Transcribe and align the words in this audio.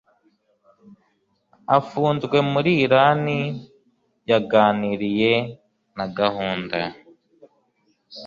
afunzwe 1.77 2.37
muri 2.51 2.71
Irani 2.85 3.39
yaganiriye 4.29 5.33
na 5.97 6.05
gahunda 6.17 6.79